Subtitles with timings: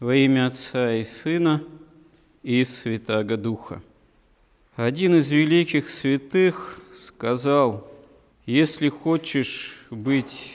[0.00, 1.62] Во имя Отца и Сына
[2.42, 3.82] и Святаго Духа.
[4.74, 7.86] Один из великих святых сказал,
[8.46, 10.54] если хочешь быть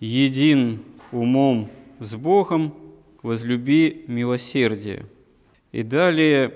[0.00, 0.82] един
[1.12, 1.70] умом
[2.00, 2.74] с Богом,
[3.20, 5.04] возлюби милосердие.
[5.72, 6.54] И далее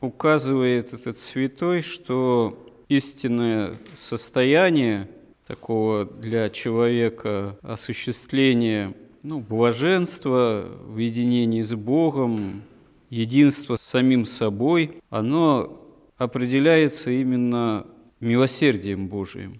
[0.00, 2.58] указывает этот святой, что
[2.88, 5.08] истинное состояние
[5.46, 12.62] такого для человека осуществления ну, блаженства в единении с Богом,
[13.10, 15.80] единство с самим собой, оно
[16.16, 17.86] определяется именно
[18.20, 19.54] милосердием Божиим.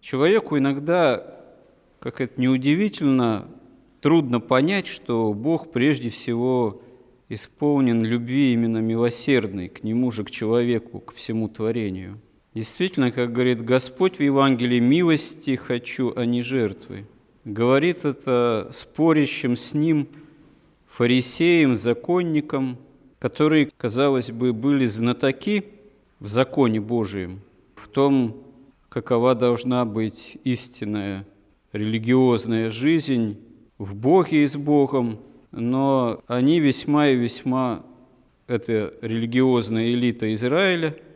[0.00, 1.40] Человеку иногда,
[2.00, 3.48] как это неудивительно,
[4.00, 6.82] трудно понять, что Бог прежде всего
[7.28, 12.20] исполнен любви именно милосердной к Нему же, к человеку, к всему творению–
[12.54, 17.06] Действительно, как говорит Господь в Евангелии, милости хочу, а не жертвы.
[17.44, 20.08] Говорит это спорящим с ним
[20.86, 22.78] фарисеям, законникам,
[23.18, 25.64] которые, казалось бы, были знатоки
[26.20, 27.40] в законе Божием,
[27.74, 28.42] в том,
[28.88, 31.26] какова должна быть истинная
[31.72, 33.40] религиозная жизнь
[33.78, 35.18] в Боге и с Богом,
[35.50, 37.84] но они весьма и весьма,
[38.46, 40.96] это религиозная элита Израиля–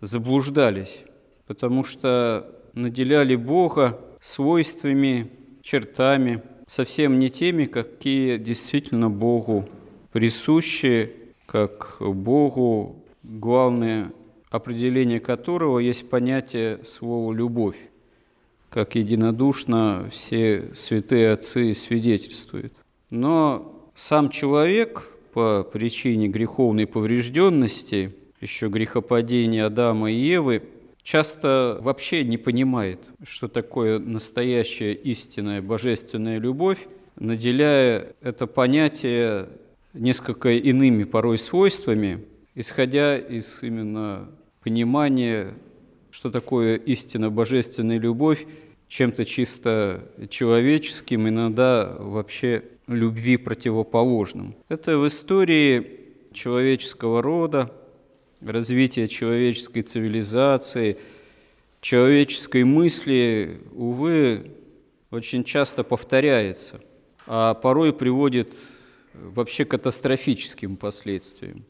[0.00, 1.02] заблуждались,
[1.46, 5.30] потому что наделяли Бога свойствами,
[5.62, 9.68] чертами, совсем не теми, какие действительно Богу
[10.12, 11.12] присущи,
[11.46, 14.12] как Богу, главное
[14.50, 17.78] определение которого есть понятие слова «любовь»,
[18.68, 22.74] как единодушно все святые отцы свидетельствуют.
[23.10, 30.62] Но сам человек по причине греховной поврежденности– еще грехопадения Адама и Евы,
[31.02, 39.48] часто вообще не понимает, что такое настоящая истинная божественная любовь, наделяя это понятие
[39.92, 44.28] несколько иными порой свойствами, исходя из именно
[44.62, 45.54] понимания,
[46.10, 48.46] что такое истинно божественная любовь,
[48.88, 54.56] чем-то чисто человеческим, иногда вообще любви противоположным.
[54.68, 56.00] Это в истории
[56.32, 57.70] человеческого рода
[58.40, 60.98] развитие человеческой цивилизации,
[61.80, 64.46] человеческой мысли, увы,
[65.10, 66.80] очень часто повторяется,
[67.26, 68.54] а порой приводит
[69.14, 71.64] вообще катастрофическим последствиям.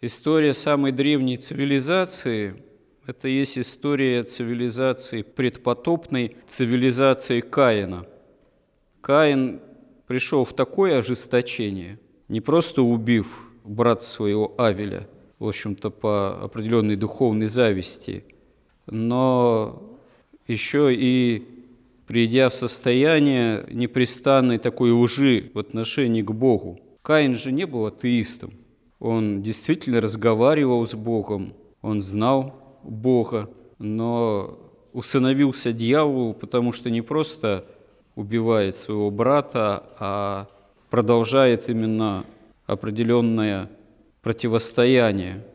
[0.00, 2.54] История самой древней цивилизации–
[3.06, 8.06] это есть история цивилизации предпотопной, цивилизации Каина.
[9.02, 9.60] Каин
[10.06, 15.06] пришел в такое ожесточение, не просто убив брата своего Авеля–
[15.40, 18.24] в общем-то, по определенной духовной зависти,
[18.86, 19.98] но
[20.46, 21.42] еще и
[22.06, 26.78] придя в состояние непрестанной такой лжи в отношении к Богу.
[27.02, 28.52] Каин же не был атеистом.
[28.98, 33.48] Он действительно разговаривал с Богом, он знал Бога,
[33.78, 34.58] но
[34.92, 37.64] усыновился дьяволу, потому что не просто
[38.14, 40.48] убивает своего брата, а
[40.90, 42.26] продолжает именно
[42.66, 43.70] определенное
[44.22, 45.46] противостояние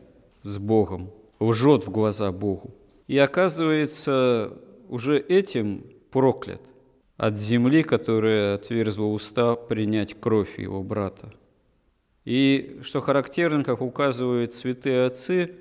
[0.42, 1.10] с Богом,
[1.40, 2.74] лжет в глаза Богу.
[3.06, 6.62] И оказывается, уже этим проклят
[7.16, 11.32] от земли, которая отверзла уста принять кровь его брата.
[12.24, 15.54] И что характерно, как указывают святые отцы,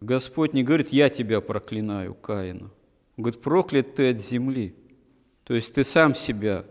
[0.00, 2.70] Господь не говорит «я тебя проклинаю, Каина».
[3.16, 4.74] Он говорит «проклят ты от земли».
[5.44, 6.64] То есть ты сам себя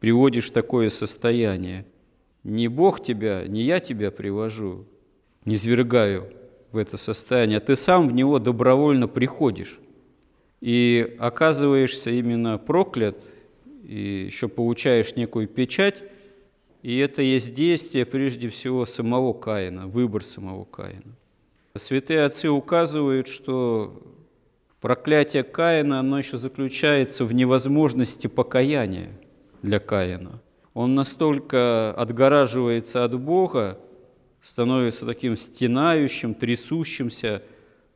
[0.00, 1.86] приводишь в такое состояние.
[2.44, 4.86] Не Бог тебя, не я тебя привожу,
[5.48, 6.30] не свергаю
[6.72, 9.80] в это состояние, ты сам в него добровольно приходишь
[10.60, 13.24] и оказываешься именно проклят,
[13.82, 16.04] и еще получаешь некую печать,
[16.82, 21.16] и это есть действие прежде всего самого Каина, выбор самого Каина.
[21.74, 24.02] Святые отцы указывают, что
[24.80, 29.10] проклятие Каина, оно еще заключается в невозможности покаяния
[29.62, 30.42] для Каина.
[30.74, 33.78] Он настолько отгораживается от Бога,
[34.42, 37.42] становится таким стенающим, трясущимся,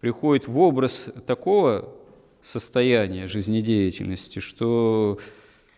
[0.01, 1.95] приходит в образ такого
[2.43, 5.19] состояния жизнедеятельности, что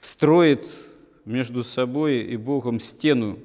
[0.00, 0.68] строит
[1.24, 3.38] между собой и Богом стену,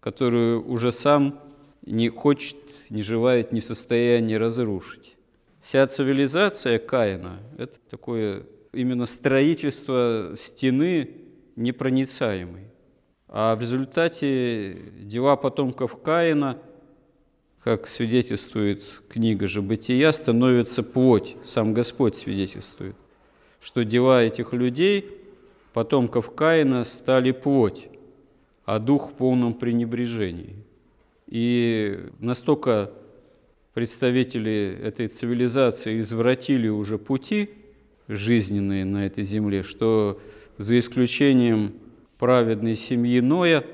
[0.00, 1.40] которую уже сам
[1.84, 2.56] не хочет,
[2.90, 5.16] не желает, не в состоянии разрушить.
[5.62, 11.10] Вся цивилизация Каина– это такое именно строительство стены
[11.56, 12.67] непроницаемой.
[13.28, 16.58] А в результате дела потомков Каина,
[17.62, 21.36] как свидетельствует книга же «Бытия», становятся плоть.
[21.44, 22.96] Сам Господь свидетельствует,
[23.60, 25.10] что дела этих людей,
[25.74, 27.88] потомков Каина, стали плоть,
[28.64, 30.56] а дух в полном пренебрежении.
[31.26, 32.90] И настолько
[33.74, 37.50] представители этой цивилизации извратили уже пути
[38.08, 40.18] жизненные на этой земле, что
[40.56, 41.74] за исключением
[42.18, 43.64] праведной семьи Ноя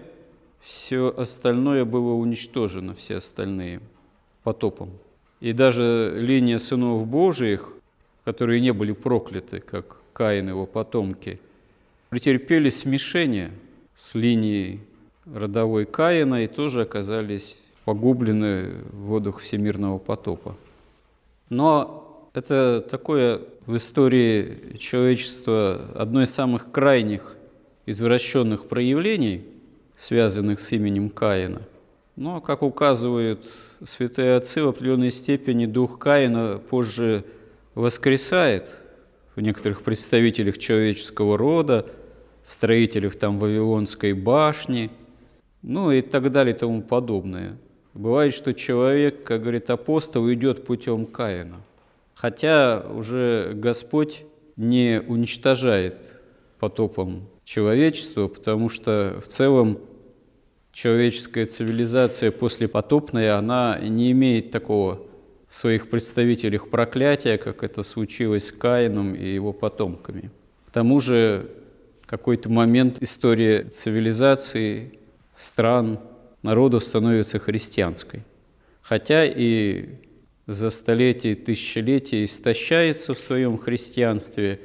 [0.63, 3.81] все остальное было уничтожено, все остальные,
[4.43, 4.91] потопом.
[5.41, 7.75] И даже линия сынов Божиих,
[8.25, 11.39] которые не были прокляты, как Каин и его потомки,
[12.09, 13.51] претерпели смешение
[13.97, 14.81] с линией
[15.33, 20.57] родовой Каина и тоже оказались погублены в водах всемирного потопа.
[21.51, 27.37] Но это такое в истории человечества одно из самых крайних
[27.87, 29.45] извращенных проявлений,
[29.97, 31.63] связанных с именем Каина.
[32.17, 33.51] Но, как указывают
[33.85, 37.25] святые отцы, в определенной степени дух Каина позже
[37.75, 38.79] воскресает
[39.35, 41.87] в некоторых представителях человеческого рода,
[42.45, 44.91] в строителях там Вавилонской башни,
[45.63, 47.57] ну и так далее и тому подобное.
[47.95, 51.63] Бывает, что человек, как говорит апостол, идет путем Каина.
[52.15, 54.25] Хотя уже Господь
[54.57, 55.97] не уничтожает
[56.59, 59.79] потопом человечество, потому что в целом
[60.73, 65.01] человеческая цивилизация после потопная, она не имеет такого
[65.49, 70.31] в своих представителях проклятия, как это случилось с Каином и его потомками.
[70.67, 71.49] К тому же
[72.15, 74.93] какой-то момент истории цивилизации,
[75.35, 75.99] стран,
[76.43, 78.21] народов становится христианской.
[78.83, 79.97] Хотя и
[80.47, 84.61] за столетия и тысячелетия истощается в своем христианстве,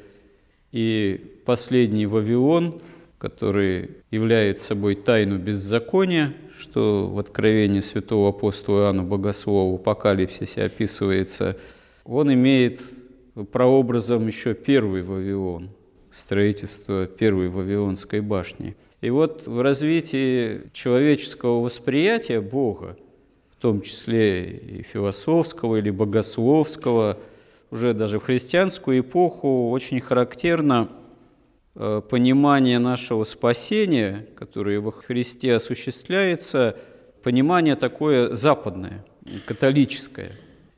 [0.72, 2.82] и последний Вавилон,
[3.18, 11.58] который является собой тайну беззакония, что в Откровении святого апостола Иоанна Богослова в Апокалипсисе описывается,
[12.04, 12.80] он имеет
[13.52, 15.70] прообразом еще первый Вавилон,
[16.12, 18.76] строительство первой Вавилонской башни.
[19.02, 22.98] И вот в развитии человеческого восприятия Бога,
[23.52, 27.18] в том числе и философского или богословского,
[27.72, 30.90] уже даже в христианскую эпоху очень характерно
[31.82, 36.76] Э, понимание нашего спасения, которое во Христе осуществляется,
[37.24, 39.06] понимание такое западное,
[39.46, 40.34] католическое.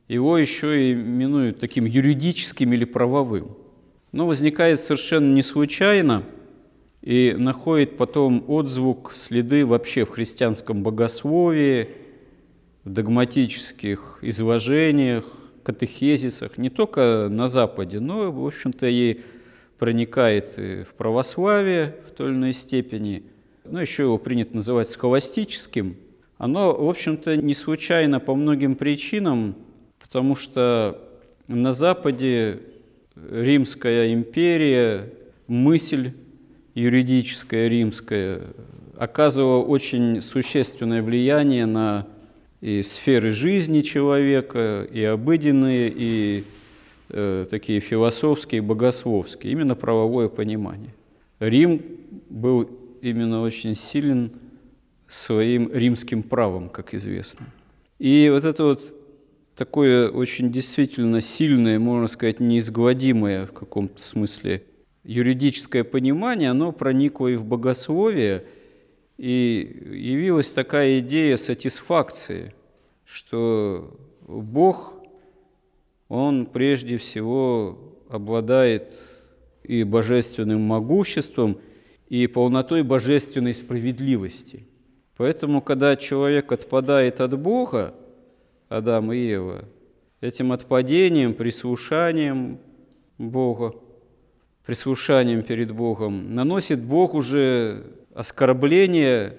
[0.07, 3.57] Его еще и именуют таким юридическим или правовым.
[4.11, 6.21] Но возникает совершенно не случайно
[7.01, 11.89] и находит потом отзвук, следы вообще в христианском богословии,
[12.83, 15.25] в догматических изложениях,
[15.63, 19.21] катехезисах, не только на Западе, но, в общем-то, и
[19.77, 23.23] проникает в православие в той или иной степени,
[23.65, 25.97] ну, еще его принято называть схоластическим,
[26.37, 29.55] оно, в общем-то, не случайно по многим причинам,
[29.99, 30.99] потому что
[31.47, 32.59] на Западе
[33.15, 35.13] Римская империя,
[35.47, 36.13] мысль
[36.73, 38.41] юридическая римская
[38.97, 42.07] оказывала очень существенное влияние на
[42.61, 46.43] и сферы жизни человека, и обыденные, и
[47.09, 50.93] э, такие философские, богословские, именно правовое понимание.
[51.39, 51.81] Рим
[52.29, 52.69] был
[53.01, 54.31] именно очень силен
[55.07, 57.47] своим римским правом, как известно.
[57.97, 58.93] И вот это вот
[59.55, 64.63] такое очень действительно сильное, можно сказать, неизгладимое в каком-то смысле
[65.03, 68.45] юридическое понимание, оно проникло и в богословие,
[69.21, 72.51] и явилась такая идея сатисфакции,
[73.05, 74.95] что Бог
[76.07, 78.97] он прежде всего обладает
[79.61, 81.59] и божественным могуществом,
[82.09, 84.65] и полнотой божественной справедливости.
[85.17, 87.93] Поэтому, когда человек отпадает от Бога,
[88.69, 89.65] Адам и Ева,
[90.19, 92.57] этим отпадением, прислушанием
[93.19, 93.75] Бога,
[94.65, 99.37] прислушанием перед Богом, наносит Бог уже оскорбление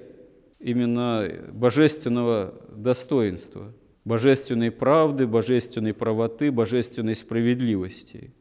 [0.59, 3.73] именно божественного достоинства–
[4.05, 8.33] божественной правды, божественной правоты, божественной справедливости.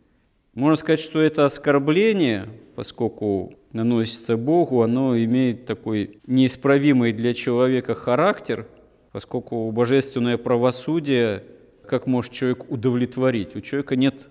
[0.53, 8.67] Можно сказать, что это оскорбление, поскольку наносится Богу, оно имеет такой неисправимый для человека характер,
[9.11, 11.43] поскольку божественное правосудие,
[11.85, 13.55] как может человек удовлетворить?
[13.55, 14.27] У человека нет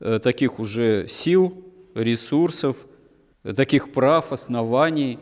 [0.00, 2.86] э, таких уже сил, ресурсов,
[3.56, 5.18] таких прав, оснований.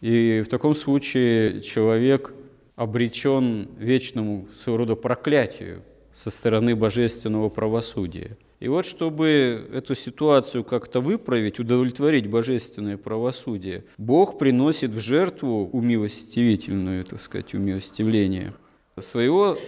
[0.00, 2.34] И в таком случае человек
[2.76, 8.36] обречен вечному своего рода проклятию со стороны божественного правосудия.
[8.60, 17.04] И вот, чтобы эту ситуацию как-то выправить, удовлетворить божественное правосудие, Бог приносит в жертву умилостивительную,
[17.04, 18.54] так сказать, умилостивление
[18.98, 19.58] своего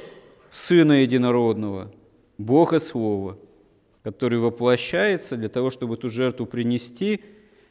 [0.51, 1.91] Сына Единородного,
[2.39, 3.37] Бога Слова,
[4.05, 7.21] который воплощается для того, чтобы эту жертву принести,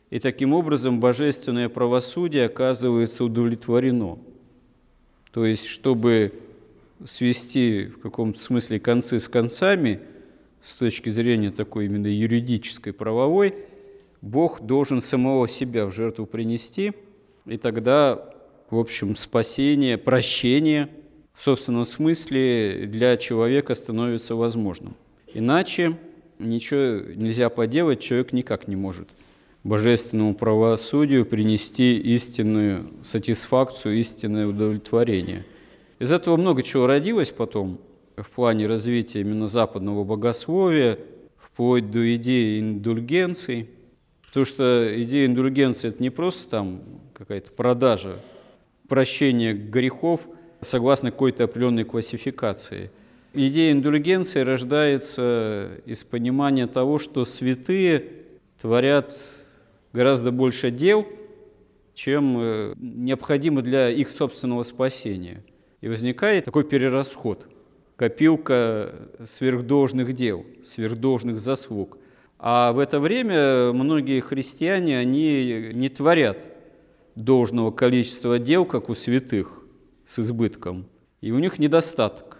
[0.10, 4.20] и таким образом божественное правосудие оказывается удовлетворено–
[5.34, 6.32] То есть, чтобы
[7.04, 10.00] свести в каком-то смысле концы с концами,
[10.64, 13.56] с точки зрения такой именно юридической, правовой,
[14.22, 16.94] Бог должен самого себя в жертву принести,
[17.48, 18.30] и тогда,
[18.70, 20.90] в общем, спасение, прощение
[21.34, 24.96] в собственном смысле для человека становится возможным.
[25.34, 25.98] Иначе
[26.44, 29.10] ничего нельзя поделать, человек никак не может
[29.64, 35.46] божественному правосудию принести истинную сатисфакцию, истинное удовлетворение.
[36.00, 37.80] Из этого много чего родилось потом
[38.18, 41.00] в плане развития именно западного богословия,
[41.38, 43.70] вплоть до идеи индульгенций.
[44.28, 46.82] Потому что идея индульгенции– это не просто там
[47.14, 48.20] какая-то продажа,
[48.90, 50.28] прощения грехов
[50.60, 52.92] согласно какой-то определенной классификации.
[53.36, 58.12] Идея индульгенции рождается из понимания того, что святые
[58.62, 59.18] творят
[59.92, 61.08] гораздо больше дел,
[61.96, 65.44] чем э, необходимо для их собственного спасения.
[65.82, 67.48] И возникает такой перерасход,
[67.96, 68.94] копилка
[69.26, 71.98] сверхдолжных дел, сверхдолжных заслуг.
[72.38, 76.48] А в это время многие христиане, они не творят
[77.16, 79.64] должного количества дел, как у святых,
[80.06, 80.86] с избытком.
[81.22, 82.33] И у них недостаток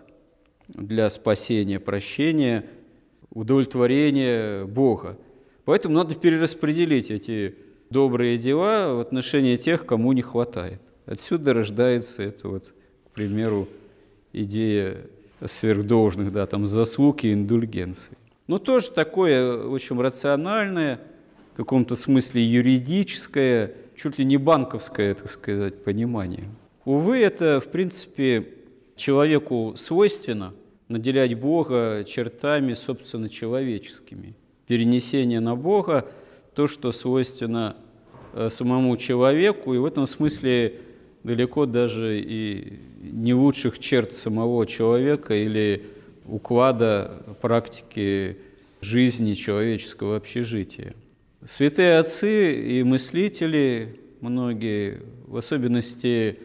[0.76, 2.66] для спасения, прощения,
[3.32, 5.18] удовлетворения Бога.
[5.66, 7.56] Поэтому надо перераспределить эти
[7.90, 10.82] добрые дела в отношении тех, кому не хватает.
[11.06, 12.74] Отсюда рождается это вот,
[13.08, 13.68] к примеру,
[14.34, 14.98] идея
[15.46, 18.18] сверхдолжных, да, там, заслуг и индульгенций.
[18.48, 21.00] Но тоже такое, в общем, рациональное,
[21.54, 26.46] в каком-то смысле юридическое, чуть ли не банковское, так сказать, понимание.
[26.84, 28.48] Увы, это, в принципе,
[28.96, 30.54] человеку свойственно
[30.94, 34.36] наделять Бога чертами, собственно, человеческими–
[34.68, 36.08] перенесение на Бога,
[36.56, 37.76] то, что свойственно
[38.34, 40.80] э, самому человеку, и в этом смысле
[41.24, 45.84] далеко даже и не лучших черт самого человека или
[46.26, 48.38] уклада практики
[48.82, 50.94] жизни человеческого общежития.
[51.46, 56.40] Святые отцы и мыслители, многие, в особенности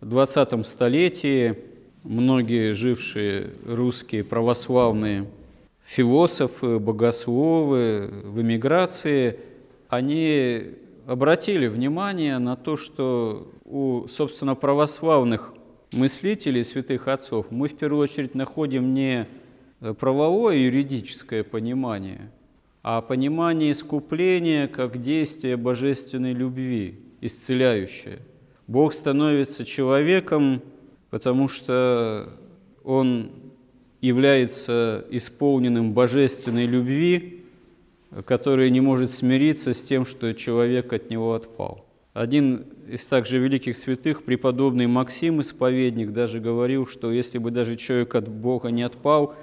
[0.00, 1.54] в 20 столетии,
[2.04, 5.26] многие жившие русские православные
[5.84, 9.38] философы, богословы в эмиграции,
[9.88, 10.64] они
[11.06, 15.52] обратили внимание на то, что у, собственно, православных
[15.92, 19.26] мыслителей, святых отцов, мы в первую очередь находим не
[19.98, 22.30] правовое юридическое понимание,
[22.82, 28.18] а понимание искупления как действие божественной любви, исцеляющее.
[28.66, 30.62] Бог становится человеком,
[31.14, 32.28] потому что
[32.82, 33.30] Он
[34.00, 37.44] является исполненным божественной любви,
[38.24, 41.86] который не может смириться с тем, что человек от него отпал.
[42.14, 48.16] Один из также великих святых, преподобный Максим, исповедник, даже говорил, что если бы даже человек
[48.16, 49.36] от Бога не отпал,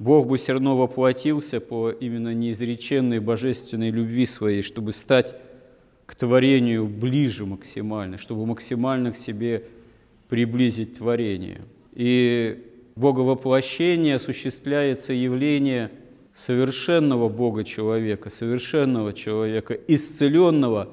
[0.00, 5.36] Бог бы все равно воплотился по именно неизреченной божественной любви своей, чтобы стать
[6.04, 9.66] к творению ближе максимально, чтобы максимально к себе
[10.28, 11.62] приблизить творение.
[11.94, 12.62] И
[12.96, 15.90] Боговоплощение осуществляется явление
[16.32, 20.88] совершенного Бога-человека, совершенного человека, исцеленного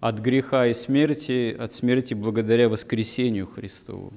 [0.00, 4.12] от греха и смерти, от смерти благодаря воскресению Христову.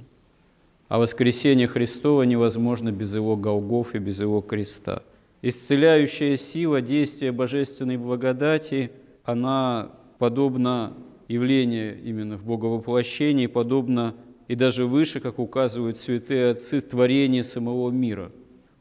[0.88, 5.03] А воскресение Христова невозможно без Его голгов и без Его креста.
[5.43, 8.91] Исцеляющая сила действия божественной благодати,
[9.24, 10.93] она подобна
[11.27, 14.15] явлению именно в Боговоплощении, подобна
[14.48, 18.32] и даже выше, как указывают святые отцы, творение самого мира.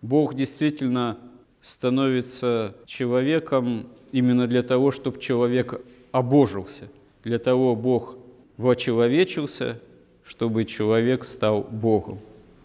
[0.00, 1.18] Бог действительно
[1.60, 5.80] становится человеком именно для того, чтобы человек
[6.12, 6.88] обожился.
[7.24, 8.16] Для того Бог
[8.56, 9.80] вочеловечился,
[10.24, 12.20] чтобы человек стал Богом,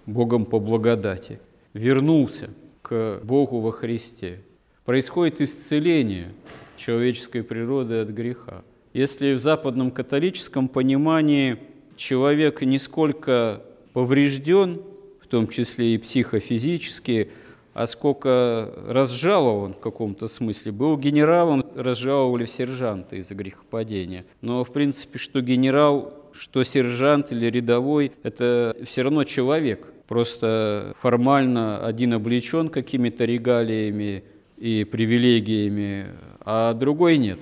[0.06, 1.40] Богом по благодати,
[1.74, 2.50] вернулся
[2.84, 4.42] к Богу во Христе.
[4.86, 6.32] Происходит исцеление
[6.78, 8.64] человеческой природы от греха.
[8.94, 11.58] Если в западном католическом понимании–
[11.96, 13.62] человек не сколько
[13.94, 14.82] поврежден,
[15.20, 17.30] в том числе и психофизически,
[17.74, 20.72] а сколько разжалован в каком-то смысле.
[20.72, 24.26] Был генералом, разжаловали сержанта из-за грехопадения.
[24.42, 29.88] Но, в принципе, что генерал, что сержант или рядовой, это все равно человек.
[30.08, 34.26] Просто формально один облечен какими-то регалиями
[34.58, 36.08] и привилегиями,
[36.42, 37.40] а другой нет.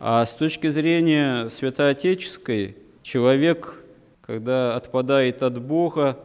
[0.00, 3.82] А с точки зрения святоотеческой, человек
[4.26, 6.18] когда отпадает от Бога,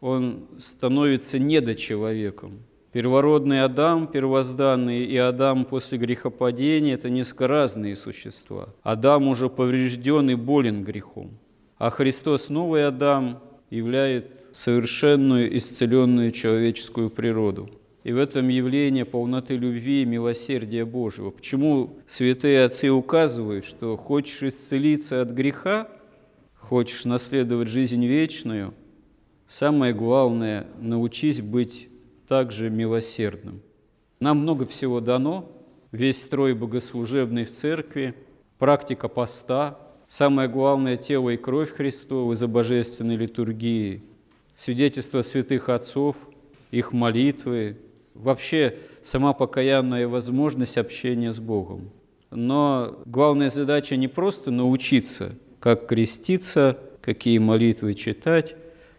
[0.00, 2.60] он становится недочеловеком.
[2.92, 8.68] Первородный Адам, первозданный, и Адам после грехопадения– это несколько разные существа.
[8.82, 11.30] Адам уже поврежден и болен грехом.
[11.78, 17.70] А Христос, новый Адам, являет совершенную исцеленную человеческую природу.
[18.04, 21.30] И в этом явление полноты любви и милосердия Божьего.
[21.30, 25.88] Почему святые отцы указывают, что хочешь исцелиться от греха,
[26.72, 28.72] хочешь наследовать жизнь вечную,
[29.46, 31.90] самое главное– научись быть
[32.26, 33.60] также милосердным.
[34.20, 35.52] Нам много всего дано,
[35.90, 38.14] весь строй богослужебный в церкви,
[38.58, 44.02] практика поста, самое главное– тело и кровь Христова за божественной литургии,
[44.54, 46.26] свидетельство святых отцов,
[46.70, 47.76] их молитвы,
[48.14, 51.90] вообще сама покаянная возможность общения с Богом.
[52.30, 58.56] Но главная задача не просто научиться, как креститься, какие молитвы читать,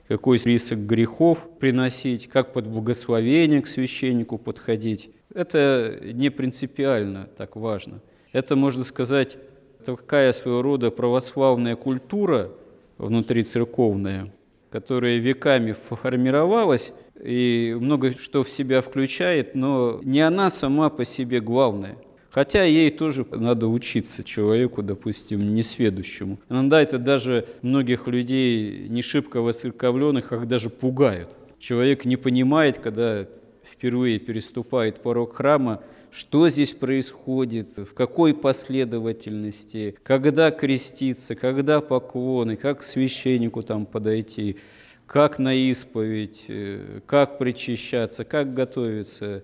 [0.07, 5.11] какой список грехов приносить, как под благословение к священнику подходить.
[5.33, 7.99] Это не принципиально так важно.
[8.31, 9.37] Это, можно сказать,
[9.83, 12.51] такая своего рода православная культура
[12.97, 14.33] внутрицерковная,
[14.69, 21.41] которая веками формировалась и много что в себя включает, но не она сама по себе
[21.41, 21.97] главная.
[22.33, 26.39] Хотя ей тоже надо учиться человеку, допустим, несведущему.
[26.49, 31.37] Иногда это даже многих людей не шибко воцерковленных, как даже пугают.
[31.59, 33.27] Человек не понимает, когда
[33.71, 42.79] впервые переступает порог храма, что здесь происходит, в какой последовательности, когда креститься, когда поклоны, как
[42.79, 44.57] к священнику там подойти
[45.05, 49.43] как на исповедь, э, как причащаться, как готовиться.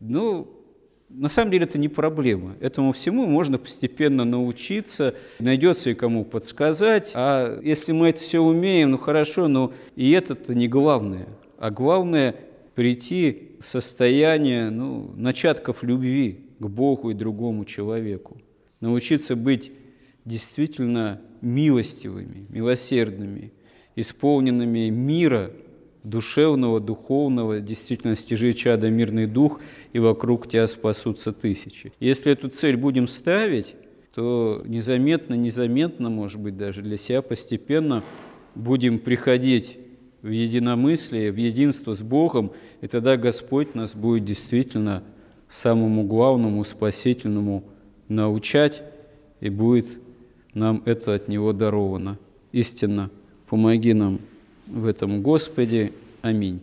[0.00, 0.57] Ну,
[1.08, 2.56] на самом деле это не проблема.
[2.60, 7.12] Этому всему можно постепенно научиться, найдется и кому подсказать.
[7.14, 11.28] А если мы это все умеем, ну хорошо, но и это-то не главное.
[11.58, 12.34] А главное
[12.74, 18.40] прийти в состояние ну, начатков любви к Богу и другому человеку.
[18.80, 19.72] Научиться быть
[20.24, 23.52] действительно милостивыми, милосердными–
[23.98, 25.50] исполненными мира,
[26.04, 29.60] душевного, духовного, действительно стяжи чада мирный дух,
[29.92, 31.92] и вокруг тебя спасутся тысячи.
[32.00, 33.74] Если эту цель будем ставить,
[34.14, 38.02] то незаметно, незаметно, может быть, даже для себя постепенно
[38.54, 39.78] будем приходить
[40.22, 45.04] в единомыслие, в единство с Богом, и тогда Господь нас будет действительно
[45.48, 47.64] самому главному, спасительному
[48.08, 48.82] научать,
[49.40, 49.86] и будет
[50.54, 52.18] нам это от Него даровано.
[52.52, 53.10] Истинно.
[53.48, 54.20] Помоги нам
[54.70, 55.92] в этом, Господи.
[56.22, 56.60] Аминь.